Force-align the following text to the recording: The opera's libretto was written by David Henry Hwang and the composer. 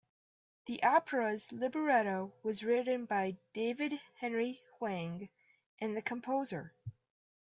The 0.65 0.81
opera's 0.81 1.51
libretto 1.51 2.33
was 2.41 2.63
written 2.63 3.05
by 3.05 3.37
David 3.53 4.01
Henry 4.15 4.59
Hwang 4.79 5.29
and 5.79 5.95
the 5.95 6.01
composer. 6.01 6.73